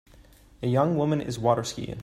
[0.63, 1.99] A young woman is waterskiing